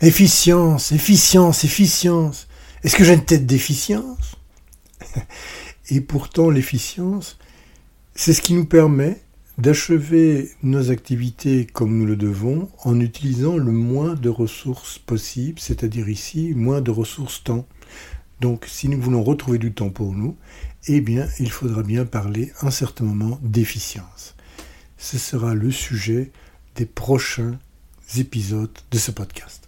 Efficience, 0.00 0.92
efficience, 0.92 1.64
efficience. 1.64 2.46
Est-ce 2.84 2.94
que 2.94 3.02
j'ai 3.02 3.14
une 3.14 3.24
tête 3.24 3.46
d'efficience? 3.46 4.36
Et 5.90 6.00
pourtant, 6.00 6.50
l'efficience, 6.50 7.36
c'est 8.14 8.32
ce 8.32 8.40
qui 8.40 8.54
nous 8.54 8.64
permet 8.64 9.20
d'achever 9.58 10.52
nos 10.62 10.92
activités 10.92 11.66
comme 11.66 11.98
nous 11.98 12.06
le 12.06 12.14
devons 12.14 12.70
en 12.84 13.00
utilisant 13.00 13.56
le 13.56 13.72
moins 13.72 14.14
de 14.14 14.28
ressources 14.28 15.00
possible, 15.00 15.58
c'est-à-dire 15.58 16.08
ici, 16.08 16.52
moins 16.54 16.80
de 16.80 16.92
ressources 16.92 17.42
temps. 17.42 17.66
Donc, 18.40 18.66
si 18.68 18.88
nous 18.88 19.00
voulons 19.00 19.24
retrouver 19.24 19.58
du 19.58 19.72
temps 19.72 19.90
pour 19.90 20.12
nous, 20.12 20.36
eh 20.86 21.00
bien, 21.00 21.26
il 21.40 21.50
faudra 21.50 21.82
bien 21.82 22.04
parler 22.04 22.52
un 22.62 22.70
certain 22.70 23.04
moment 23.04 23.40
d'efficience. 23.42 24.36
Ce 24.96 25.18
sera 25.18 25.54
le 25.54 25.72
sujet 25.72 26.30
des 26.76 26.86
prochains 26.86 27.58
épisodes 28.16 28.78
de 28.92 28.98
ce 28.98 29.10
podcast. 29.10 29.67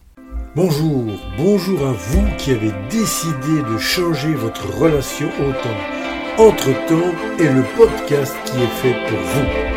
Bonjour, 0.56 1.04
bonjour 1.38 1.86
à 1.86 1.92
vous 1.92 2.26
qui 2.36 2.50
avez 2.50 2.72
décidé 2.90 3.62
de 3.72 3.78
changer 3.78 4.34
votre 4.34 4.66
relation 4.80 5.28
au 5.28 5.52
temps. 5.52 6.42
Entre-temps 6.44 7.14
est 7.38 7.52
le 7.52 7.62
podcast 7.76 8.34
qui 8.44 8.60
est 8.60 8.66
fait 8.82 8.96
pour 9.08 9.18
vous. 9.20 9.69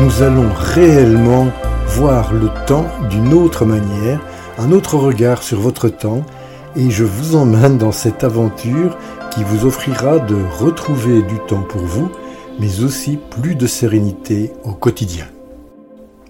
Nous 0.00 0.22
allons 0.22 0.48
réellement 0.54 1.52
voir 1.88 2.32
le 2.32 2.48
temps 2.66 2.86
d'une 3.10 3.34
autre 3.34 3.66
manière, 3.66 4.18
un 4.56 4.72
autre 4.72 4.96
regard 4.96 5.42
sur 5.42 5.60
votre 5.60 5.90
temps, 5.90 6.24
et 6.74 6.90
je 6.90 7.04
vous 7.04 7.36
emmène 7.36 7.76
dans 7.76 7.92
cette 7.92 8.24
aventure 8.24 8.96
qui 9.30 9.44
vous 9.44 9.66
offrira 9.66 10.18
de 10.18 10.36
retrouver 10.58 11.20
du 11.22 11.38
temps 11.46 11.62
pour 11.62 11.82
vous, 11.82 12.10
mais 12.58 12.80
aussi 12.80 13.18
plus 13.40 13.54
de 13.54 13.66
sérénité 13.66 14.52
au 14.64 14.72
quotidien. 14.72 15.26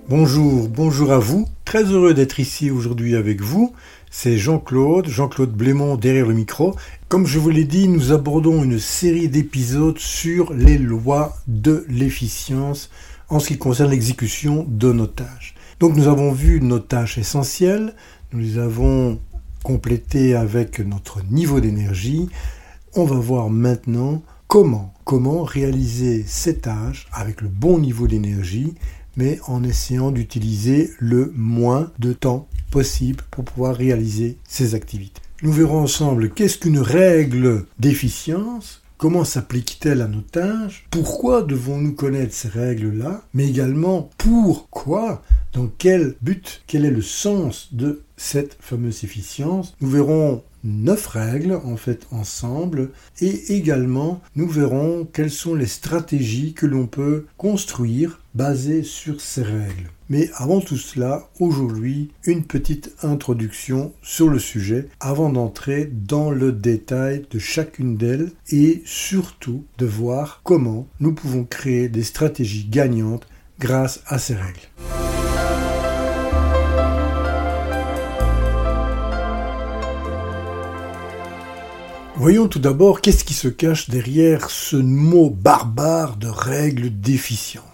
Bonjour, 0.09 0.69
bonjour 0.69 1.13
à 1.13 1.21
vous, 1.21 1.47
très 1.65 1.85
heureux 1.85 2.15
d'être 2.15 2.41
ici 2.41 2.73
aujourd'hui 2.73 3.15
avec 3.15 3.41
vous. 3.41 3.73
C'est 4.11 4.37
Jean-Claude, 4.37 5.07
Jean-Claude 5.07 5.53
Blémont 5.53 5.95
derrière 5.95 6.27
le 6.27 6.35
micro. 6.35 6.75
Comme 7.09 7.29
je 7.29 7.39
vous 7.39 7.51
l'ai 7.51 7.63
dit, 7.63 7.87
nous 7.87 8.11
abordons 8.11 8.65
une 8.65 8.81
série 8.81 9.29
d'épisodes 9.29 9.99
sur 9.99 10.53
les 10.53 10.79
lois 10.79 11.37
de 11.47 11.87
l'efficience 11.89 12.91
en 13.31 13.39
ce 13.39 13.49
qui 13.49 13.59
concerne 13.59 13.91
l'exécution 13.91 14.67
de 14.69 14.93
nos 14.93 15.07
tâches. 15.07 15.55
Donc 15.79 15.97
nous 15.97 16.09
avons 16.09 16.33
vu 16.33 16.61
nos 16.61 16.81
tâches 16.81 17.17
essentielles, 17.17 17.95
nous 18.33 18.41
les 18.41 18.59
avons 18.59 19.19
complétées 19.63 20.35
avec 20.35 20.81
notre 20.81 21.25
niveau 21.31 21.61
d'énergie. 21.61 22.29
On 22.95 23.05
va 23.05 23.17
voir 23.17 23.49
maintenant 23.49 24.23
comment, 24.47 24.93
comment 25.05 25.43
réaliser 25.43 26.25
ces 26.27 26.59
tâches 26.59 27.07
avec 27.13 27.41
le 27.41 27.49
bon 27.49 27.79
niveau 27.79 28.07
d'énergie, 28.07 28.75
mais 29.17 29.39
en 29.47 29.63
essayant 29.63 30.11
d'utiliser 30.11 30.91
le 30.99 31.33
moins 31.37 31.93
de 31.99 32.13
temps 32.13 32.49
possible 32.71 33.23
pour 33.31 33.45
pouvoir 33.45 33.77
réaliser 33.77 34.39
ces 34.49 34.75
activités. 34.75 35.23
Nous 35.43 35.53
verrons 35.53 35.81
ensemble 35.81 36.31
qu'est-ce 36.31 36.59
qu'une 36.59 36.81
règle 36.81 37.65
d'efficience, 37.79 38.80
Comment 39.01 39.25
s'applique-t-elle 39.25 40.03
à 40.03 40.09
nos 40.09 40.21
tâches? 40.21 40.85
Pourquoi 40.91 41.41
devons-nous 41.43 41.95
connaître 41.95 42.35
ces 42.35 42.49
règles-là? 42.49 43.23
Mais 43.33 43.49
également, 43.49 44.11
pourquoi? 44.19 45.23
Dans 45.55 45.71
quel 45.79 46.17
but? 46.21 46.63
Quel 46.67 46.85
est 46.85 46.91
le 46.91 47.01
sens 47.01 47.71
de 47.73 48.03
cette 48.19 48.59
fameuse 48.61 49.03
efficience? 49.03 49.75
Nous 49.81 49.89
verrons 49.89 50.43
neuf 50.65 51.07
règles 51.07 51.59
en 51.65 51.79
fait 51.79 52.07
ensemble. 52.11 52.91
Et 53.23 53.55
également 53.55 54.21
nous 54.37 54.49
verrons 54.49 55.09
quelles 55.11 55.31
sont 55.31 55.55
les 55.55 55.65
stratégies 55.65 56.53
que 56.53 56.67
l'on 56.67 56.87
peut 56.87 57.25
construire 57.39 58.21
basées 58.35 58.83
sur 58.83 59.23
ces 59.23 59.45
règles. 59.45 59.89
Mais 60.11 60.29
avant 60.35 60.61
tout 60.61 60.77
cela, 60.77 61.31
aujourd'hui, 61.39 62.11
une 62.25 62.43
petite 62.43 62.93
introduction 63.05 63.93
sur 64.03 64.29
le 64.29 64.41
sujet 64.41 64.89
avant 64.99 65.31
d'entrer 65.31 65.89
dans 65.89 66.33
le 66.33 66.51
détail 66.51 67.27
de 67.31 67.39
chacune 67.39 67.97
d'elles 67.97 68.33
et 68.51 68.83
surtout 68.85 69.65
de 69.79 69.87
voir 69.87 70.41
comment 70.43 70.89
nous 70.99 71.15
pouvons 71.15 71.45
créer 71.45 71.89
des 71.89 72.03
stratégies 72.03 72.67
gagnantes 72.69 73.29
grâce 73.61 74.03
à 74.09 74.19
ces 74.19 74.35
règles. 74.35 74.69
Voyons 82.17 82.49
tout 82.49 82.59
d'abord 82.59 83.01
qu'est-ce 83.01 83.25
qui 83.25 83.33
se 83.33 83.49
cache 83.49 83.89
derrière 83.89 84.51
ce 84.51 84.77
mot 84.77 85.31
barbare 85.31 86.17
de 86.17 86.27
règle 86.27 86.91
d'efficience. 86.91 87.70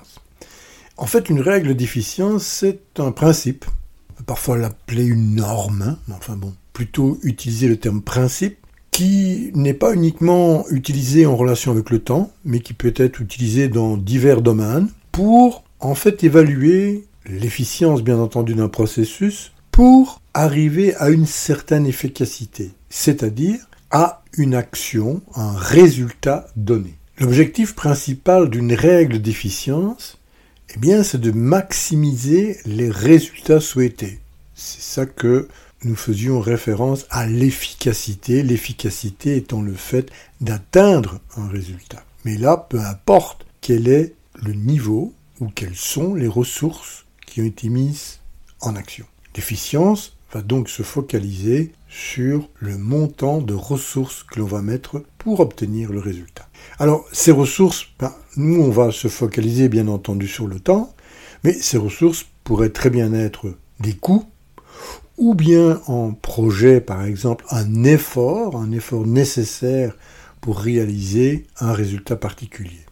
En 0.98 1.06
fait, 1.06 1.28
une 1.28 1.40
règle 1.40 1.74
d'efficience, 1.74 2.44
c'est 2.44 2.98
un 2.98 3.12
principe. 3.12 3.66
On 4.10 4.14
peut 4.14 4.24
parfois 4.24 4.56
l'appeler 4.56 5.04
une 5.04 5.34
norme, 5.36 5.82
hein, 5.82 5.98
mais 6.08 6.14
enfin 6.14 6.36
bon, 6.36 6.54
plutôt 6.72 7.18
utiliser 7.22 7.68
le 7.68 7.76
terme 7.76 8.00
principe, 8.00 8.56
qui 8.90 9.50
n'est 9.54 9.74
pas 9.74 9.92
uniquement 9.92 10.64
utilisé 10.70 11.26
en 11.26 11.36
relation 11.36 11.70
avec 11.70 11.90
le 11.90 11.98
temps, 11.98 12.30
mais 12.46 12.60
qui 12.60 12.72
peut 12.72 12.94
être 12.96 13.20
utilisé 13.20 13.68
dans 13.68 13.98
divers 13.98 14.40
domaines 14.40 14.88
pour 15.12 15.64
en 15.80 15.94
fait 15.94 16.24
évaluer 16.24 17.04
l'efficience 17.26 18.02
bien 18.02 18.18
entendu 18.18 18.54
d'un 18.54 18.68
processus 18.68 19.52
pour 19.70 20.22
arriver 20.32 20.94
à 20.94 21.10
une 21.10 21.26
certaine 21.26 21.86
efficacité, 21.86 22.70
c'est-à-dire 22.88 23.68
à 23.90 24.22
une 24.38 24.54
action, 24.54 25.20
un 25.34 25.52
résultat 25.52 26.46
donné. 26.56 26.94
L'objectif 27.18 27.74
principal 27.74 28.48
d'une 28.48 28.72
règle 28.72 29.20
d'efficience, 29.20 30.18
eh 30.76 30.78
bien, 30.78 31.02
c'est 31.02 31.20
de 31.20 31.30
maximiser 31.30 32.58
les 32.66 32.90
résultats 32.90 33.60
souhaités. 33.60 34.20
C'est 34.54 34.82
ça 34.82 35.06
que 35.06 35.48
nous 35.84 35.96
faisions 35.96 36.38
référence 36.38 37.06
à 37.08 37.26
l'efficacité, 37.26 38.42
l'efficacité 38.42 39.36
étant 39.36 39.62
le 39.62 39.72
fait 39.72 40.10
d'atteindre 40.42 41.20
un 41.38 41.48
résultat. 41.48 42.04
Mais 42.26 42.36
là, 42.36 42.66
peu 42.68 42.78
importe 42.80 43.46
quel 43.62 43.88
est 43.88 44.12
le 44.34 44.52
niveau 44.52 45.14
ou 45.40 45.48
quelles 45.48 45.76
sont 45.76 46.14
les 46.14 46.28
ressources 46.28 47.06
qui 47.26 47.40
ont 47.40 47.46
été 47.46 47.70
mises 47.70 48.20
en 48.60 48.76
action. 48.76 49.06
L'efficience 49.34 50.15
va 50.32 50.42
donc 50.42 50.68
se 50.68 50.82
focaliser 50.82 51.72
sur 51.88 52.48
le 52.58 52.76
montant 52.76 53.40
de 53.40 53.54
ressources 53.54 54.22
que 54.24 54.40
l'on 54.40 54.46
va 54.46 54.62
mettre 54.62 55.02
pour 55.18 55.40
obtenir 55.40 55.92
le 55.92 56.00
résultat. 56.00 56.48
Alors 56.78 57.04
ces 57.12 57.30
ressources, 57.30 57.86
ben, 57.98 58.12
nous 58.36 58.60
on 58.60 58.70
va 58.70 58.90
se 58.90 59.08
focaliser 59.08 59.68
bien 59.68 59.88
entendu 59.88 60.26
sur 60.26 60.46
le 60.46 60.60
temps, 60.60 60.94
mais 61.44 61.52
ces 61.52 61.78
ressources 61.78 62.26
pourraient 62.44 62.70
très 62.70 62.90
bien 62.90 63.12
être 63.12 63.54
des 63.80 63.94
coûts, 63.94 64.24
ou 65.16 65.34
bien 65.34 65.80
en 65.86 66.12
projet 66.12 66.80
par 66.80 67.04
exemple 67.04 67.44
un 67.50 67.84
effort, 67.84 68.56
un 68.56 68.72
effort 68.72 69.06
nécessaire 69.06 69.96
pour 70.40 70.58
réaliser 70.58 71.46
un 71.60 71.72
résultat 71.72 72.16
particulier. 72.16 72.86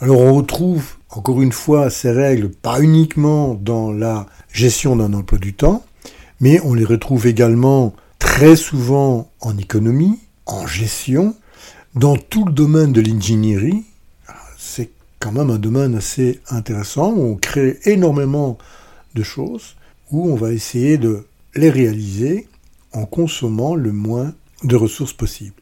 Alors 0.00 0.20
on 0.20 0.34
retrouve 0.34 0.96
encore 1.10 1.42
une 1.42 1.52
fois 1.52 1.90
ces 1.90 2.10
règles 2.10 2.50
pas 2.50 2.80
uniquement 2.80 3.54
dans 3.54 3.92
la 3.92 4.26
gestion 4.52 4.96
d'un 4.96 5.12
emploi 5.12 5.38
du 5.38 5.52
temps, 5.52 5.84
mais 6.40 6.60
on 6.64 6.74
les 6.74 6.84
retrouve 6.84 7.26
également 7.26 7.94
très 8.18 8.56
souvent 8.56 9.30
en 9.40 9.56
économie, 9.58 10.18
en 10.46 10.66
gestion, 10.66 11.36
dans 11.94 12.16
tout 12.16 12.44
le 12.44 12.52
domaine 12.52 12.92
de 12.92 13.00
l'ingénierie. 13.00 13.84
C'est 14.58 14.90
quand 15.18 15.32
même 15.32 15.50
un 15.50 15.58
domaine 15.58 15.94
assez 15.94 16.40
intéressant 16.48 17.12
où 17.12 17.22
on 17.22 17.36
crée 17.36 17.78
énormément 17.84 18.56
de 19.14 19.22
choses, 19.22 19.76
où 20.10 20.30
on 20.30 20.36
va 20.36 20.52
essayer 20.52 20.98
de 20.98 21.26
les 21.54 21.70
réaliser 21.70 22.48
en 22.92 23.04
consommant 23.04 23.74
le 23.74 23.92
moins 23.92 24.32
de 24.64 24.76
ressources 24.76 25.12
possible. 25.12 25.54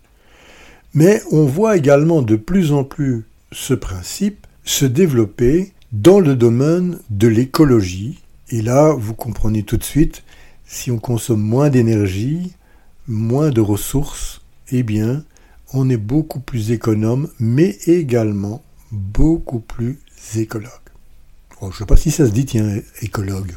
Mais 0.95 1.23
on 1.31 1.45
voit 1.45 1.77
également 1.77 2.23
de 2.23 2.37
plus 2.37 2.73
en 2.73 2.85
plus 2.85 3.25
ce 3.53 3.75
principe 3.75 4.47
se 4.65 4.85
développer 4.85 5.73
dans 5.93 6.21
le 6.21 6.37
domaine 6.37 6.99
de 7.11 7.29
l'écologie. 7.29 8.21
Et 8.51 8.63
là, 8.63 8.93
vous 8.93 9.15
comprenez 9.15 9.63
tout 9.63 9.77
de 9.77 9.85
suite 9.85 10.23
si 10.69 10.91
on 10.91 10.99
consomme 10.99 11.41
moins 11.41 11.71
d'énergie, 11.71 12.53
moins 13.09 13.51
de 13.51 13.61
ressources, 13.61 14.43
eh 14.71 14.83
bien, 14.83 15.25
on 15.73 15.89
est 15.89 15.97
beaucoup 15.97 16.41
plus 16.41 16.71
économe, 16.71 17.29
mais 17.41 17.71
également 17.87 18.63
beaucoup 18.93 19.61
plus 19.61 19.99
écologue. 20.37 20.71
je 21.61 21.67
ne 21.67 21.73
sais 21.73 21.87
pas 21.87 21.97
si 21.97 22.11
ça 22.11 22.27
se 22.27 22.31
dit, 22.31 22.45
tiens, 22.45 22.81
écologue. 23.01 23.55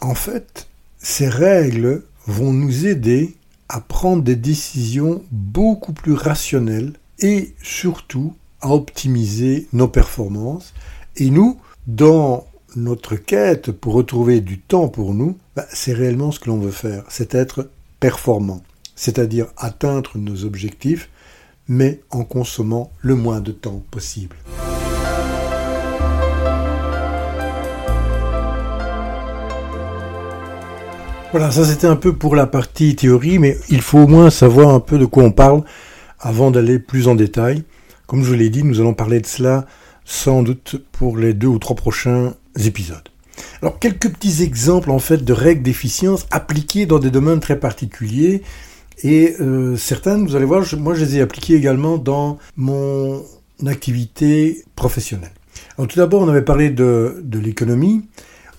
En 0.00 0.14
fait, 0.14 0.68
ces 0.98 1.28
règles 1.28 2.04
vont 2.26 2.52
nous 2.52 2.86
aider 2.86 3.36
à 3.68 3.80
prendre 3.80 4.22
des 4.22 4.36
décisions 4.36 5.22
beaucoup 5.30 5.92
plus 5.92 6.14
rationnelles 6.14 6.92
et 7.18 7.54
surtout 7.62 8.34
à 8.60 8.70
optimiser 8.70 9.66
nos 9.72 9.88
performances 9.88 10.74
et 11.16 11.30
nous 11.30 11.58
dans 11.86 12.46
notre 12.76 13.16
quête 13.16 13.72
pour 13.72 13.94
retrouver 13.94 14.40
du 14.40 14.58
temps 14.58 14.88
pour 14.88 15.14
nous, 15.14 15.36
bah, 15.56 15.66
c'est 15.72 15.92
réellement 15.92 16.32
ce 16.32 16.40
que 16.40 16.48
l'on 16.48 16.58
veut 16.58 16.70
faire, 16.70 17.04
c'est 17.08 17.34
être 17.34 17.70
performant, 17.98 18.62
c'est-à-dire 18.94 19.46
atteindre 19.56 20.12
nos 20.16 20.44
objectifs, 20.44 21.10
mais 21.68 22.00
en 22.10 22.24
consommant 22.24 22.90
le 23.00 23.14
moins 23.14 23.40
de 23.40 23.52
temps 23.52 23.82
possible. 23.90 24.36
Voilà, 31.32 31.52
ça 31.52 31.64
c'était 31.64 31.86
un 31.86 31.94
peu 31.94 32.12
pour 32.12 32.34
la 32.34 32.48
partie 32.48 32.96
théorie, 32.96 33.38
mais 33.38 33.56
il 33.68 33.82
faut 33.82 34.00
au 34.00 34.06
moins 34.08 34.30
savoir 34.30 34.74
un 34.74 34.80
peu 34.80 34.98
de 34.98 35.06
quoi 35.06 35.22
on 35.22 35.30
parle 35.30 35.62
avant 36.18 36.50
d'aller 36.50 36.80
plus 36.80 37.06
en 37.06 37.14
détail. 37.14 37.62
Comme 38.08 38.24
je 38.24 38.28
vous 38.28 38.34
l'ai 38.34 38.50
dit, 38.50 38.64
nous 38.64 38.80
allons 38.80 38.94
parler 38.94 39.20
de 39.20 39.26
cela 39.26 39.64
sans 40.04 40.42
doute 40.42 40.82
pour 40.90 41.16
les 41.16 41.32
deux 41.32 41.46
ou 41.46 41.60
trois 41.60 41.76
prochains 41.76 42.34
épisodes. 42.56 43.08
Alors 43.62 43.78
quelques 43.78 44.10
petits 44.10 44.42
exemples 44.42 44.90
en 44.90 44.98
fait 44.98 45.24
de 45.24 45.32
règles 45.32 45.62
d'efficience 45.62 46.26
appliquées 46.30 46.86
dans 46.86 46.98
des 46.98 47.10
domaines 47.10 47.40
très 47.40 47.58
particuliers 47.58 48.42
et 49.02 49.36
euh, 49.40 49.76
certaines, 49.76 50.26
vous 50.26 50.36
allez 50.36 50.44
voir, 50.44 50.64
moi 50.76 50.94
je 50.94 51.04
les 51.04 51.16
ai 51.16 51.20
appliquées 51.20 51.54
également 51.54 51.96
dans 51.96 52.38
mon 52.56 53.22
activité 53.66 54.64
professionnelle. 54.76 55.32
Alors 55.78 55.88
tout 55.88 55.96
d'abord, 55.96 56.22
on 56.22 56.28
avait 56.28 56.42
parlé 56.42 56.70
de, 56.70 57.20
de 57.22 57.38
l'économie. 57.38 58.02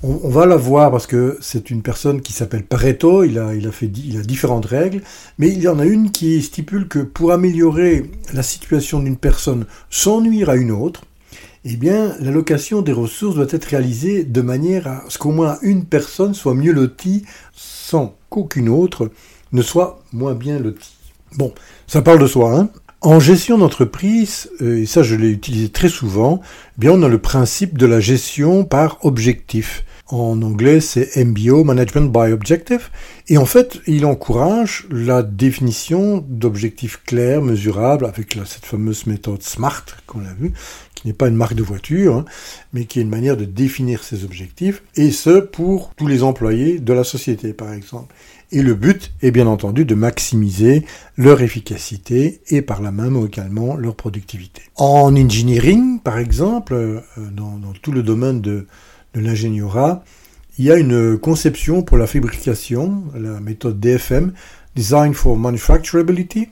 On, 0.04 0.30
va 0.30 0.48
la 0.48 0.56
voir 0.56 0.90
parce 0.90 1.06
que 1.06 1.38
c'est 1.42 1.70
une 1.70 1.84
personne 1.84 2.22
qui 2.22 2.34
s'appelle 2.34 2.64
Pareto, 2.64 3.24
il 3.24 3.38
a, 3.38 3.54
il, 3.54 3.68
a 3.68 3.72
fait, 3.72 3.86
il 3.86 4.18
a 4.18 4.22
différentes 4.22 4.66
règles, 4.66 5.04
mais 5.38 5.50
il 5.50 5.62
y 5.62 5.68
en 5.68 5.78
a 5.78 5.86
une 5.86 6.10
qui 6.10 6.42
stipule 6.42 6.88
que 6.88 6.98
pour 6.98 7.32
améliorer 7.32 8.10
la 8.34 8.42
situation 8.42 9.00
d'une 9.00 9.18
personne 9.18 9.68
sans 9.92 10.22
nuire 10.22 10.50
à 10.50 10.56
une 10.56 10.72
autre, 10.72 11.04
eh 11.64 11.76
bien, 11.76 12.16
l'allocation 12.20 12.82
des 12.82 12.92
ressources 12.92 13.36
doit 13.36 13.48
être 13.50 13.66
réalisée 13.66 14.24
de 14.24 14.42
manière 14.42 14.88
à 14.88 15.04
ce 15.10 15.18
qu'au 15.18 15.32
moins 15.32 15.58
une 15.62 15.86
personne 15.86 16.34
soit 16.34 16.56
mieux 16.56 16.72
lotie 16.72 17.24
sans 17.54 18.16
qu'aucune 18.30 18.70
autre 18.70 19.12
ne 19.52 19.62
soit 19.62 20.02
moins 20.12 20.34
bien 20.34 20.58
lotie. 20.60 20.96
Bon, 21.38 21.54
ça 21.88 22.02
parle 22.02 22.20
de 22.20 22.28
soi, 22.28 22.58
hein 22.58 22.70
en 23.02 23.20
gestion 23.20 23.58
d'entreprise, 23.58 24.50
euh, 24.62 24.82
et 24.82 24.86
ça 24.86 25.02
je 25.02 25.16
l'ai 25.16 25.30
utilisé 25.30 25.70
très 25.70 25.90
souvent, 25.90 26.40
eh 26.44 26.82
bien 26.82 26.92
on 26.92 27.02
a 27.02 27.08
le 27.08 27.18
principe 27.18 27.78
de 27.78 27.88
la 27.88 28.00
gestion 28.00 28.64
par 28.64 29.04
objectif. 29.04 29.84
En 30.08 30.42
anglais, 30.42 30.82
c'est 30.82 31.16
MBO, 31.24 31.64
Management 31.64 32.12
by 32.12 32.34
Objective. 32.34 32.90
Et 33.30 33.38
en 33.38 33.46
fait, 33.46 33.80
il 33.88 34.06
encourage 34.06 34.86
la 34.92 35.24
définition 35.24 36.26
d'objectifs 36.28 37.02
clairs, 37.06 37.42
mesurables, 37.42 38.06
avec 38.06 38.38
cette 38.46 38.66
fameuse 38.66 39.08
méthode 39.08 39.42
SMART 39.42 39.86
qu'on 40.08 40.26
a 40.26 40.34
vue, 40.38 40.52
qui 41.02 41.08
n'est 41.08 41.14
pas 41.14 41.28
une 41.28 41.36
marque 41.36 41.56
de 41.56 41.64
voiture, 41.64 42.16
hein, 42.16 42.26
mais 42.74 42.86
qui 42.86 43.00
est 43.00 43.02
une 43.02 43.10
manière 43.10 43.38
de 43.38 43.46
définir 43.46 44.04
ses 44.04 44.24
objectifs, 44.24 44.84
et 44.96 45.12
ce, 45.12 45.40
pour 45.40 45.94
tous 45.96 46.08
les 46.08 46.24
employés 46.24 46.80
de 46.80 46.94
la 46.94 47.04
société, 47.04 47.54
par 47.54 47.74
exemple. 47.74 48.14
Et 48.52 48.62
le 48.62 48.76
but 48.76 49.14
est 49.22 49.32
bien 49.32 49.48
entendu 49.48 49.86
de 49.86 49.96
maximiser 49.96 50.86
leur 51.18 51.42
efficacité 51.42 52.42
et 52.50 52.62
par 52.62 52.82
là 52.82 52.92
même 52.92 53.18
également 53.26 53.78
leur 53.78 53.96
productivité. 53.96 54.62
En 54.76 55.16
engineering, 55.16 56.00
par 56.00 56.18
exemple, 56.18 56.74
euh, 56.74 57.00
dans, 57.18 57.60
tout 57.82 57.94
le 57.94 58.04
domaine 58.04 58.42
de 58.42 58.68
de 59.14 59.20
l'ingénieura, 59.20 60.04
il 60.58 60.66
y 60.66 60.72
a 60.72 60.78
une 60.78 61.18
conception 61.18 61.82
pour 61.82 61.98
la 61.98 62.08
fabrication, 62.08 63.04
la 63.16 63.40
méthode 63.40 63.80
DFM, 63.80 64.34
Design 64.76 65.14
for 65.14 65.38
Manufacturability, 65.38 66.50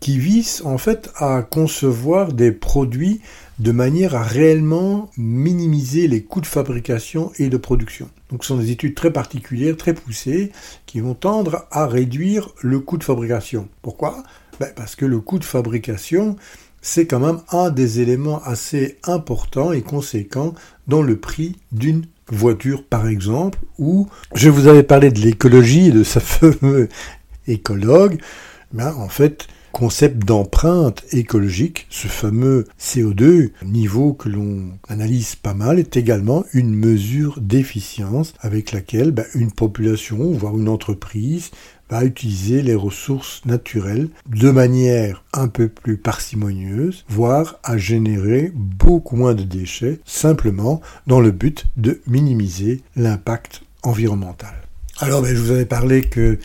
qui 0.00 0.18
vise 0.18 0.62
en 0.64 0.78
fait 0.78 1.10
à 1.16 1.42
concevoir 1.42 2.32
des 2.32 2.52
produits 2.52 3.20
de 3.60 3.72
manière 3.72 4.14
à 4.14 4.22
réellement 4.22 5.10
minimiser 5.18 6.08
les 6.08 6.22
coûts 6.22 6.40
de 6.40 6.46
fabrication 6.46 7.30
et 7.38 7.50
de 7.50 7.58
production. 7.58 8.08
Donc 8.30 8.42
ce 8.42 8.48
sont 8.48 8.56
des 8.56 8.70
études 8.70 8.94
très 8.94 9.12
particulières, 9.12 9.76
très 9.76 9.92
poussées, 9.92 10.50
qui 10.86 11.00
vont 11.00 11.12
tendre 11.12 11.66
à 11.70 11.86
réduire 11.86 12.48
le 12.62 12.80
coût 12.80 12.96
de 12.96 13.04
fabrication. 13.04 13.68
Pourquoi? 13.82 14.22
Ben 14.58 14.70
Parce 14.74 14.96
que 14.96 15.04
le 15.04 15.20
coût 15.20 15.38
de 15.38 15.44
fabrication, 15.44 16.36
c'est 16.80 17.06
quand 17.06 17.20
même 17.20 17.40
un 17.52 17.68
des 17.68 18.00
éléments 18.00 18.42
assez 18.44 18.98
importants 19.04 19.72
et 19.72 19.82
conséquents 19.82 20.54
dans 20.88 21.02
le 21.02 21.18
prix 21.18 21.56
d'une 21.70 22.06
voiture, 22.28 22.82
par 22.82 23.08
exemple, 23.08 23.58
où 23.78 24.08
je 24.34 24.48
vous 24.48 24.68
avais 24.68 24.84
parlé 24.84 25.10
de 25.10 25.20
l'écologie 25.20 25.88
et 25.88 25.92
de 25.92 26.02
sa 26.02 26.20
fameux 26.20 26.88
écologue, 27.46 28.22
ben, 28.72 28.94
en 28.94 29.10
fait, 29.10 29.48
concept 29.72 30.24
d'empreinte 30.24 31.04
écologique, 31.12 31.86
ce 31.90 32.08
fameux 32.08 32.66
CO2, 32.78 33.50
niveau 33.64 34.12
que 34.12 34.28
l'on 34.28 34.70
analyse 34.88 35.36
pas 35.36 35.54
mal, 35.54 35.78
est 35.78 35.96
également 35.96 36.44
une 36.52 36.74
mesure 36.74 37.40
d'efficience 37.40 38.34
avec 38.40 38.72
laquelle 38.72 39.10
ben, 39.10 39.26
une 39.34 39.52
population, 39.52 40.32
voire 40.32 40.56
une 40.56 40.68
entreprise, 40.68 41.50
va 41.90 42.04
utiliser 42.04 42.62
les 42.62 42.74
ressources 42.74 43.42
naturelles 43.44 44.08
de 44.28 44.50
manière 44.50 45.24
un 45.32 45.48
peu 45.48 45.68
plus 45.68 45.96
parcimonieuse, 45.96 47.04
voire 47.08 47.58
à 47.64 47.76
générer 47.76 48.52
beaucoup 48.54 49.16
moins 49.16 49.34
de 49.34 49.42
déchets, 49.42 50.00
simplement 50.04 50.80
dans 51.06 51.20
le 51.20 51.32
but 51.32 51.66
de 51.76 52.00
minimiser 52.06 52.82
l'impact 52.96 53.62
environnemental. 53.82 54.54
Alors, 55.02 55.22
ben, 55.22 55.34
je 55.34 55.40
vous 55.40 55.50
avais 55.50 55.64
parlé 55.64 56.02
que 56.02 56.38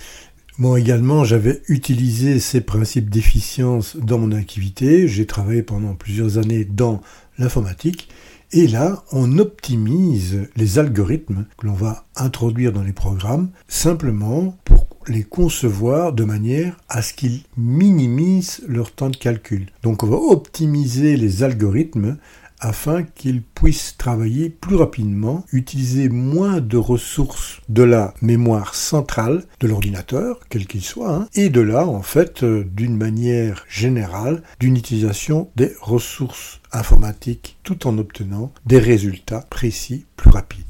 moi 0.58 0.80
également, 0.80 1.26
j'avais 1.26 1.62
utilisé 1.68 2.40
ces 2.40 2.62
principes 2.62 3.10
d'efficience 3.10 3.98
dans 3.98 4.18
mon 4.18 4.32
activité. 4.32 5.08
J'ai 5.08 5.26
travaillé 5.26 5.64
pendant 5.64 5.96
plusieurs 5.96 6.38
années 6.38 6.64
dans 6.64 7.02
l'informatique. 7.38 8.08
Et 8.54 8.68
là, 8.68 9.04
on 9.12 9.38
optimise 9.38 10.48
les 10.56 10.80
algorithmes 10.80 11.46
que 11.58 11.68
l'on 11.68 11.74
va 11.74 12.06
introduire 12.16 12.72
dans 12.72 12.84
les 12.84 12.94
programmes 12.94 13.50
simplement 13.68 14.58
pour 14.64 14.88
les 15.08 15.24
concevoir 15.24 16.14
de 16.14 16.24
manière 16.24 16.78
à 16.88 17.02
ce 17.02 17.14
qu'ils 17.14 17.42
minimisent 17.58 18.64
leur 18.68 18.92
temps 18.92 19.10
de 19.10 19.18
calcul. 19.18 19.68
Donc 19.84 20.04
on 20.04 20.08
va 20.08 20.16
optimiser 20.16 21.18
les 21.18 21.44
algorithmes 21.44 22.18
afin 22.66 23.04
qu'ils 23.04 23.44
puissent 23.44 23.96
travailler 23.96 24.50
plus 24.50 24.76
rapidement, 24.76 25.46
utiliser 25.52 26.10
moins 26.10 26.62
de 26.62 26.78
ressources 26.78 27.62
de 27.70 27.84
la 27.84 28.16
mémoire 28.24 28.74
centrale 28.74 29.44
de 29.60 29.68
l'ordinateur, 29.68 30.40
quel 30.50 30.66
qu'il 30.66 30.82
soit, 30.82 31.14
hein, 31.14 31.28
et 31.36 31.50
de 31.50 31.62
là, 31.62 31.86
en 31.86 32.02
fait, 32.02 32.42
euh, 32.42 32.64
d'une 32.64 32.98
manière 32.98 33.66
générale, 33.70 34.42
d'une 34.60 34.78
utilisation 34.78 35.52
des 35.56 35.74
ressources 35.80 36.60
informatiques 36.72 37.58
tout 37.64 37.86
en 37.86 38.00
obtenant 38.00 38.52
des 38.66 38.80
résultats 38.80 39.42
précis 39.42 40.06
plus 40.16 40.32
rapides. 40.32 40.66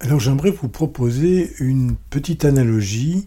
Alors 0.00 0.20
j'aimerais 0.20 0.50
vous 0.50 0.68
proposer 0.68 1.52
une 1.60 1.94
petite 2.10 2.44
analogie 2.44 3.26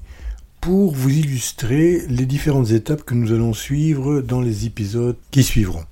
pour 0.62 0.94
vous 0.94 1.10
illustrer 1.10 2.04
les 2.08 2.26
différentes 2.26 2.72
étapes 2.72 3.04
que 3.04 3.16
nous 3.16 3.32
allons 3.32 3.54
suivre 3.54 4.22
dans 4.22 4.42
les 4.42 4.66
épisodes 4.66 5.18
qui 5.32 5.42
suivront. 5.42 5.86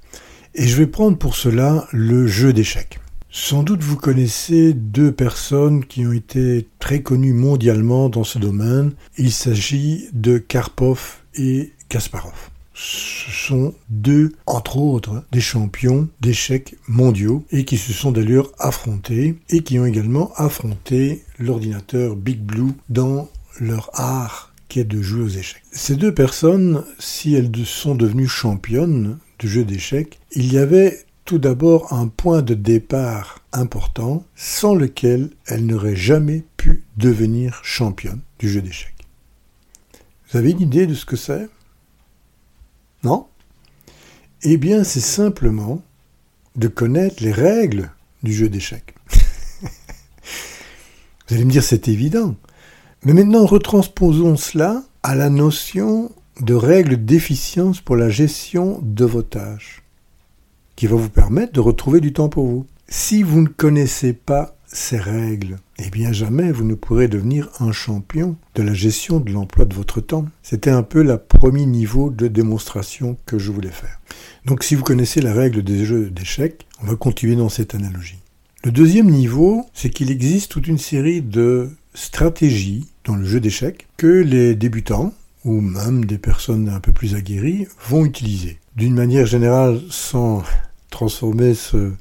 Et 0.55 0.67
je 0.67 0.77
vais 0.77 0.87
prendre 0.87 1.17
pour 1.17 1.35
cela 1.35 1.87
le 1.91 2.27
jeu 2.27 2.53
d'échecs. 2.53 2.99
Sans 3.31 3.63
doute 3.63 3.81
vous 3.81 3.95
connaissez 3.95 4.73
deux 4.73 5.11
personnes 5.11 5.83
qui 5.83 6.05
ont 6.05 6.11
été 6.11 6.67
très 6.77 7.01
connues 7.01 7.33
mondialement 7.33 8.07
dans 8.07 8.23
ce 8.23 8.37
domaine. 8.37 8.91
Il 9.17 9.31
s'agit 9.31 10.09
de 10.13 10.37
Karpov 10.37 11.23
et 11.33 11.71
Kasparov. 11.89 12.51
Ce 12.75 13.31
sont 13.31 13.73
deux, 13.89 14.33
entre 14.45 14.77
autres, 14.77 15.23
des 15.31 15.41
champions 15.41 16.07
d'échecs 16.21 16.75
mondiaux 16.87 17.43
et 17.51 17.65
qui 17.65 17.77
se 17.77 17.91
sont 17.91 18.11
d'ailleurs 18.11 18.51
affrontés 18.59 19.39
et 19.49 19.61
qui 19.61 19.79
ont 19.79 19.85
également 19.85 20.31
affronté 20.35 21.23
l'ordinateur 21.39 22.15
Big 22.15 22.39
Blue 22.39 22.73
dans 22.89 23.27
leur 23.59 23.89
art 23.93 24.53
de 24.81 25.01
jouer 25.03 25.21
aux 25.21 25.29
échecs. 25.29 25.61
Ces 25.71 25.95
deux 25.95 26.13
personnes, 26.13 26.83
si 26.97 27.35
elles 27.35 27.51
sont 27.63 27.93
devenues 27.93 28.27
championnes 28.27 29.19
jeu 29.47 29.63
d'échecs, 29.63 30.19
il 30.31 30.51
y 30.51 30.57
avait 30.57 31.05
tout 31.25 31.37
d'abord 31.37 31.93
un 31.93 32.07
point 32.07 32.41
de 32.41 32.53
départ 32.53 33.39
important 33.53 34.25
sans 34.35 34.75
lequel 34.75 35.29
elles 35.45 35.65
n'auraient 35.65 35.95
jamais 35.95 36.43
pu 36.57 36.83
devenir 36.97 37.61
championnes 37.63 38.21
du 38.39 38.49
jeu 38.49 38.61
d'échecs. 38.61 38.93
Vous 40.29 40.37
avez 40.37 40.51
une 40.51 40.61
idée 40.61 40.87
de 40.87 40.95
ce 40.95 41.05
que 41.05 41.15
c'est? 41.15 41.47
Non? 43.03 43.27
Eh 44.41 44.57
bien, 44.57 44.83
c'est 44.83 44.99
simplement 44.99 45.81
de 46.55 46.67
connaître 46.67 47.23
les 47.23 47.31
règles 47.31 47.91
du 48.23 48.33
jeu 48.33 48.49
d'échecs. 48.49 48.95
Vous 51.27 51.35
allez 51.35 51.45
me 51.45 51.51
dire, 51.51 51.63
c'est 51.63 51.87
évident. 51.87 52.35
Mais 53.03 53.13
maintenant, 53.13 53.45
retransposons 53.45 54.35
cela 54.37 54.83
à 55.03 55.15
la 55.15 55.29
notion 55.29 56.11
de 56.41 56.53
règles 56.53 57.03
d'efficience 57.03 57.81
pour 57.81 57.95
la 57.95 58.09
gestion 58.09 58.79
de 58.81 59.05
vos 59.05 59.21
tâches, 59.21 59.83
qui 60.75 60.87
va 60.87 60.95
vous 60.95 61.09
permettre 61.09 61.53
de 61.53 61.59
retrouver 61.59 62.01
du 62.01 62.13
temps 62.13 62.29
pour 62.29 62.47
vous. 62.47 62.65
Si 62.87 63.23
vous 63.23 63.41
ne 63.41 63.47
connaissez 63.47 64.13
pas 64.13 64.57
ces 64.65 64.97
règles, 64.97 65.57
eh 65.77 65.89
bien 65.89 66.11
jamais 66.11 66.51
vous 66.51 66.63
ne 66.63 66.73
pourrez 66.73 67.07
devenir 67.07 67.49
un 67.59 67.71
champion 67.71 68.35
de 68.55 68.63
la 68.63 68.73
gestion 68.73 69.19
de 69.19 69.31
l'emploi 69.31 69.65
de 69.65 69.75
votre 69.75 70.01
temps. 70.01 70.25
C'était 70.41 70.71
un 70.71 70.83
peu 70.83 71.03
le 71.03 71.17
premier 71.17 71.65
niveau 71.65 72.09
de 72.09 72.27
démonstration 72.27 73.17
que 73.25 73.37
je 73.37 73.51
voulais 73.51 73.69
faire. 73.69 73.99
Donc 74.45 74.63
si 74.63 74.75
vous 74.75 74.83
connaissez 74.83 75.21
la 75.21 75.33
règle 75.33 75.63
des 75.63 75.85
jeux 75.85 76.09
d'échecs, 76.09 76.65
on 76.81 76.87
va 76.87 76.95
continuer 76.95 77.35
dans 77.35 77.49
cette 77.49 77.75
analogie. 77.75 78.19
Le 78.63 78.71
deuxième 78.71 79.09
niveau, 79.09 79.65
c'est 79.73 79.89
qu'il 79.89 80.09
existe 80.09 80.51
toute 80.51 80.67
une 80.67 80.77
série 80.77 81.21
de 81.21 81.69
stratégies 81.93 82.87
dans 83.03 83.15
le 83.15 83.25
jeu 83.25 83.39
d'échecs 83.39 83.87
que 83.97 84.07
les 84.07 84.55
débutants, 84.55 85.13
ou 85.45 85.61
même 85.61 86.05
des 86.05 86.17
personnes 86.17 86.69
un 86.69 86.79
peu 86.79 86.91
plus 86.91 87.15
aguerries, 87.15 87.67
vont 87.87 88.05
utiliser. 88.05 88.59
D'une 88.75 88.95
manière 88.95 89.25
générale, 89.25 89.81
sans 89.89 90.43
transformer 90.89 91.53
ce 91.53 91.91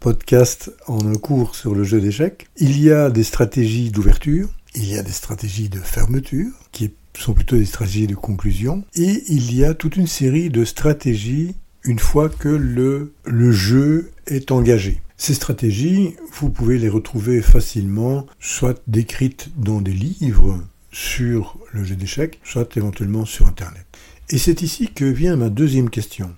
podcast 0.00 0.70
en 0.86 1.06
un 1.06 1.14
cours 1.14 1.54
sur 1.54 1.74
le 1.74 1.84
jeu 1.84 2.00
d'échecs, 2.00 2.46
il 2.56 2.80
y 2.80 2.90
a 2.90 3.10
des 3.10 3.24
stratégies 3.24 3.90
d'ouverture, 3.90 4.48
il 4.74 4.86
y 4.86 4.98
a 4.98 5.02
des 5.02 5.12
stratégies 5.12 5.68
de 5.68 5.78
fermeture, 5.78 6.50
qui 6.72 6.92
sont 7.18 7.32
plutôt 7.32 7.56
des 7.56 7.64
stratégies 7.64 8.06
de 8.06 8.14
conclusion, 8.14 8.84
et 8.94 9.22
il 9.28 9.54
y 9.54 9.64
a 9.64 9.74
toute 9.74 9.96
une 9.96 10.06
série 10.06 10.50
de 10.50 10.64
stratégies 10.64 11.54
une 11.84 11.98
fois 11.98 12.28
que 12.28 12.48
le, 12.48 13.12
le 13.24 13.52
jeu 13.52 14.10
est 14.26 14.50
engagé. 14.50 15.00
Ces 15.16 15.34
stratégies, 15.34 16.16
vous 16.32 16.50
pouvez 16.50 16.78
les 16.78 16.88
retrouver 16.88 17.40
facilement, 17.40 18.26
soit 18.40 18.82
décrites 18.86 19.50
dans 19.56 19.80
des 19.80 19.92
livres 19.92 20.60
sur 20.94 21.58
le 21.72 21.84
jeu 21.84 21.96
d'échecs, 21.96 22.40
soit 22.44 22.76
éventuellement 22.76 23.24
sur 23.24 23.46
Internet. 23.46 23.84
Et 24.30 24.38
c'est 24.38 24.62
ici 24.62 24.88
que 24.88 25.04
vient 25.04 25.36
ma 25.36 25.50
deuxième 25.50 25.90
question. 25.90 26.34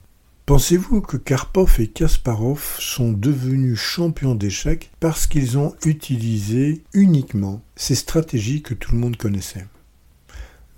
Pensez-vous 0.47 1.01
que 1.01 1.17
Karpov 1.17 1.81
et 1.81 1.89
Kasparov 1.89 2.77
sont 2.79 3.13
devenus 3.13 3.79
champions 3.79 4.35
d'échecs 4.35 4.91
parce 4.99 5.27
qu'ils 5.27 5.59
ont 5.59 5.75
utilisé 5.85 6.83
uniquement 6.95 7.63
ces 7.75 7.95
stratégies 7.95 8.63
que 8.63 8.75
tout 8.75 8.93
le 8.93 8.99
monde 8.99 9.17
connaissait? 9.17 9.67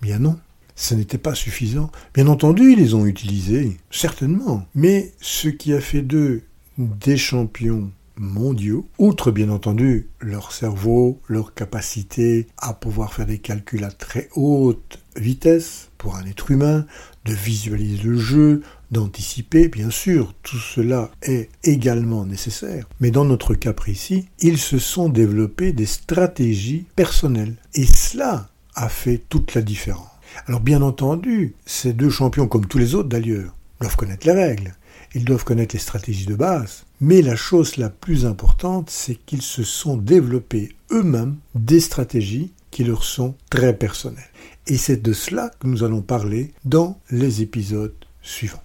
Bien 0.03 0.19
non. 0.19 0.39
Ce 0.75 0.95
n'était 0.95 1.19
pas 1.19 1.35
suffisant. 1.35 1.91
Bien 2.15 2.29
entendu, 2.29 2.73
ils 2.73 2.79
les 2.79 2.95
ont 2.95 3.05
utilisés, 3.05 3.77
certainement. 3.91 4.65
Mais 4.75 5.13
ce 5.21 5.49
qui 5.49 5.73
a 5.73 5.81
fait 5.81 6.03
d'eux 6.03 6.43
des 6.79 7.17
champions 7.17 7.91
mondiaux, 8.19 8.87
outre 8.99 9.31
bien 9.31 9.49
entendu 9.51 10.09
leur 10.21 10.53
cerveau, 10.53 11.21
leur 11.29 11.55
capacité 11.55 12.47
à 12.59 12.75
pouvoir 12.75 13.13
faire 13.13 13.27
des 13.27 13.39
calculs 13.39 13.85
à 13.85 13.91
très 13.91 14.29
haute 14.35 14.99
vitesse 15.17 15.91
pour 15.99 16.17
un 16.17 16.25
être 16.27 16.51
humain, 16.51 16.87
de 17.25 17.33
visualiser 17.33 18.03
le 18.05 18.19
jeu, 18.19 18.63
d'anticiper, 18.91 19.69
bien 19.69 19.91
sûr, 19.91 20.35
tout 20.43 20.59
cela 20.59 21.11
est 21.23 21.51
également 21.65 22.25
nécessaire. 22.25 22.89
Mais 23.01 23.11
dans 23.11 23.25
notre 23.25 23.55
cas 23.55 23.73
précis, 23.73 24.29
ils 24.41 24.59
se 24.59 24.79
sont 24.79 25.09
développés 25.09 25.73
des 25.73 25.87
stratégies 25.87 26.87
personnelles. 26.97 27.57
Et 27.75 27.87
cela 27.87 28.49
a 28.75 28.89
fait 28.89 29.21
toute 29.29 29.55
la 29.55 29.63
différence. 29.63 30.07
Alors 30.47 30.61
bien 30.61 30.83
entendu, 30.83 31.55
ces 31.67 31.93
deux 31.93 32.11
champions, 32.11 32.47
comme 32.47 32.67
tous 32.67 32.79
les 32.79 32.95
autres 32.95 33.09
d'ailleurs, 33.09 33.55
doivent 33.81 33.97
connaître 33.97 34.27
les 34.27 34.33
règles, 34.33 34.75
ils 35.15 35.25
doivent 35.25 35.45
connaître 35.45 35.75
les 35.75 35.81
stratégies 35.81 36.27
de 36.27 36.35
base, 36.35 36.85
mais 37.01 37.23
la 37.23 37.37
chose 37.37 37.77
la 37.77 37.91
plus 37.91 38.27
importante, 38.27 38.91
c'est 38.91 39.15
qu'ils 39.15 39.43
se 39.43 39.63
sont 39.63 39.97
développés 39.97 40.75
eux-mêmes 40.91 41.37
des 41.55 41.81
stratégies 41.81 42.53
qui 42.71 42.85
leur 42.85 43.05
sont 43.05 43.35
très 43.51 43.75
personnelles. 43.75 44.31
Et 44.67 44.77
c'est 44.77 45.03
de 45.03 45.13
cela 45.13 45.51
que 45.59 45.67
nous 45.67 45.85
allons 45.85 46.03
parler 46.03 46.53
dans 46.65 46.99
les 47.11 47.43
épisodes 47.43 47.95
suivants. 48.23 48.63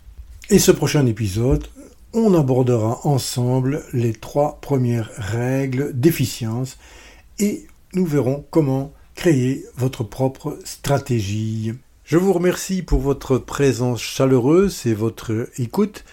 Et 0.49 0.59
ce 0.59 0.71
prochain 0.71 1.05
épisode, 1.05 1.65
on 2.13 2.33
abordera 2.35 2.99
ensemble 3.07 3.83
les 3.93 4.13
trois 4.13 4.59
premières 4.61 5.09
règles 5.15 5.91
d'efficience 5.93 6.77
et 7.39 7.65
nous 7.93 8.05
verrons 8.05 8.45
comment 8.51 8.93
créer 9.15 9.65
votre 9.77 10.03
propre 10.03 10.59
stratégie. 10.63 11.73
Je 12.03 12.17
vous 12.17 12.33
remercie 12.33 12.81
pour 12.81 12.99
votre 12.99 13.37
présence 13.37 14.01
chaleureuse 14.01 14.85
et 14.85 14.93
votre 14.93 15.49
écoute. 15.57 16.03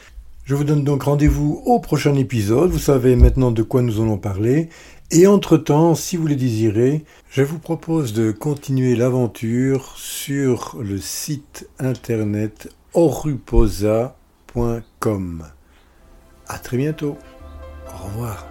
Je 0.51 0.57
vous 0.57 0.65
donne 0.65 0.83
donc 0.83 1.05
rendez-vous 1.05 1.63
au 1.65 1.79
prochain 1.79 2.17
épisode. 2.17 2.73
Vous 2.73 2.81
savez 2.81 3.15
maintenant 3.15 3.53
de 3.53 3.63
quoi 3.63 3.83
nous 3.83 4.01
allons 4.01 4.19
parler. 4.19 4.69
Et 5.13 5.29
entre-temps, 5.29 5.95
si 5.95 6.17
vous 6.17 6.27
le 6.27 6.35
désirez, 6.35 7.05
je 7.31 7.45
vous 7.45 7.61
propose 7.61 8.13
de 8.15 8.33
continuer 8.33 8.97
l'aventure 8.97 9.97
sur 9.97 10.77
le 10.83 10.99
site 10.99 11.69
internet 11.79 12.69
oruposa.com. 12.95 15.45
À 16.49 16.59
très 16.59 16.79
bientôt. 16.79 17.17
Au 17.87 18.07
revoir. 18.07 18.50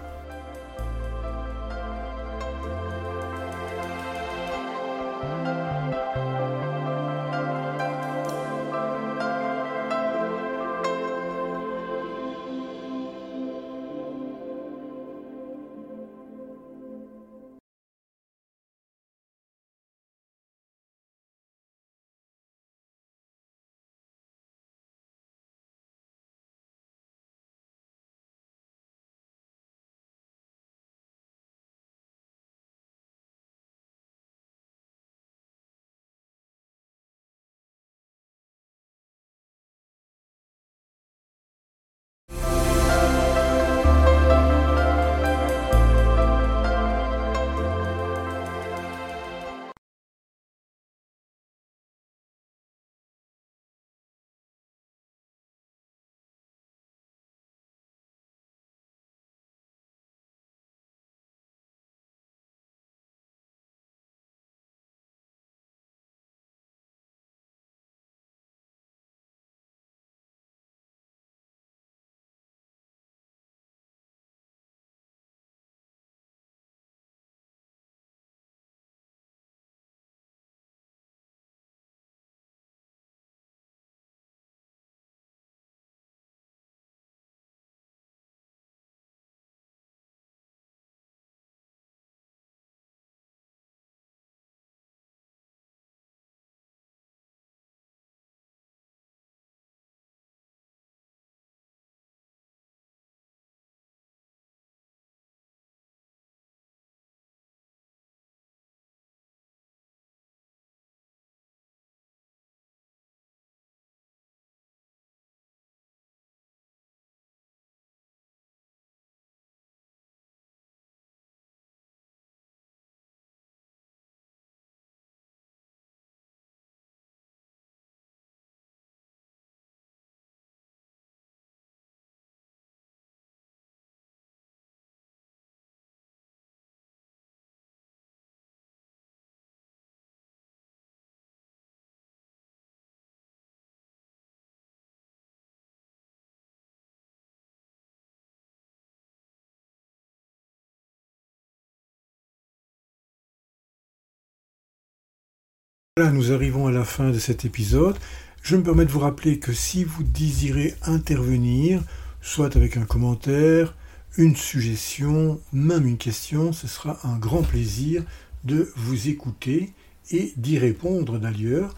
Nous 156.08 156.32
arrivons 156.32 156.66
à 156.66 156.72
la 156.72 156.84
fin 156.84 157.10
de 157.10 157.18
cet 157.18 157.44
épisode. 157.44 157.96
Je 158.42 158.56
me 158.56 158.62
permets 158.62 158.86
de 158.86 158.90
vous 158.90 159.00
rappeler 159.00 159.38
que 159.38 159.52
si 159.52 159.84
vous 159.84 160.02
désirez 160.02 160.74
intervenir, 160.82 161.82
soit 162.22 162.56
avec 162.56 162.78
un 162.78 162.86
commentaire, 162.86 163.74
une 164.16 164.34
suggestion, 164.34 165.38
même 165.52 165.86
une 165.86 165.98
question, 165.98 166.54
ce 166.54 166.66
sera 166.66 166.98
un 167.04 167.18
grand 167.18 167.42
plaisir 167.42 168.02
de 168.44 168.72
vous 168.76 169.08
écouter 169.08 169.74
et 170.10 170.32
d'y 170.38 170.58
répondre 170.58 171.18
d'ailleurs. 171.18 171.74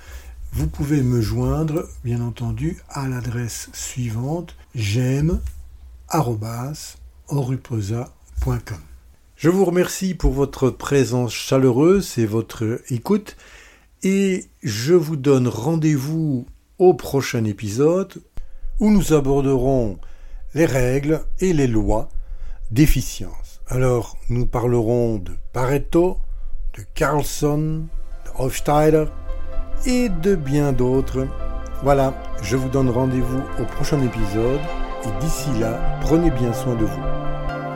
Vous 0.52 0.68
pouvez 0.68 1.02
me 1.02 1.20
joindre, 1.20 1.88
bien 2.04 2.20
entendu, 2.20 2.78
à 2.90 3.08
l'adresse 3.08 3.70
suivante 3.72 4.54
j'aime 4.76 5.40
Je 9.36 9.48
vous 9.48 9.64
remercie 9.64 10.14
pour 10.14 10.32
votre 10.32 10.70
présence 10.70 11.34
chaleureuse 11.34 12.18
et 12.18 12.26
votre 12.26 12.80
écoute 12.88 13.36
et 14.02 14.46
je 14.62 14.94
vous 14.94 15.16
donne 15.16 15.48
rendez-vous 15.48 16.46
au 16.78 16.94
prochain 16.94 17.44
épisode 17.44 18.22
où 18.80 18.90
nous 18.90 19.12
aborderons 19.12 19.98
les 20.54 20.66
règles 20.66 21.20
et 21.40 21.52
les 21.52 21.68
lois 21.68 22.08
d'efficience. 22.70 23.60
Alors, 23.68 24.16
nous 24.28 24.46
parlerons 24.46 25.18
de 25.18 25.32
Pareto, 25.52 26.18
de 26.76 26.84
Carlson, 26.94 27.86
de 28.24 28.42
Hofstadter 28.42 29.04
et 29.86 30.08
de 30.08 30.34
bien 30.34 30.72
d'autres. 30.72 31.26
Voilà, 31.82 32.14
je 32.42 32.56
vous 32.56 32.68
donne 32.68 32.90
rendez-vous 32.90 33.42
au 33.60 33.64
prochain 33.64 34.02
épisode 34.02 34.60
et 35.04 35.20
d'ici 35.20 35.50
là, 35.60 35.98
prenez 36.00 36.30
bien 36.30 36.52
soin 36.52 36.74
de 36.74 36.84
vous. 36.84 37.02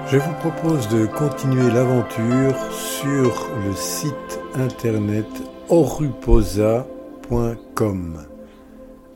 Je 0.09 0.19
vous 0.19 0.33
propose 0.35 0.89
de 0.89 1.07
continuer 1.07 1.71
l'aventure 1.71 2.55
sur 2.73 3.49
le 3.65 3.75
site 3.75 4.41
internet 4.55 5.27
oruposa.com. 5.69 8.27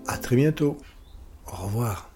À 0.06 0.18
très 0.18 0.36
bientôt. 0.36 0.76
Au 1.46 1.64
revoir. 1.64 2.09